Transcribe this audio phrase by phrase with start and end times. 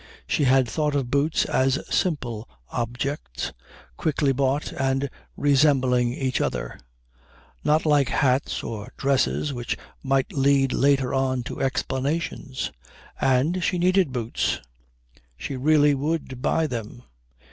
[0.25, 3.53] She had thought of boots as simple objects,
[3.97, 6.79] quickly bought and resembling each other;
[7.63, 12.71] not like hats or dresses which might lead later on to explanations.
[13.19, 14.59] And she needed boots.
[15.37, 17.03] She really would buy them.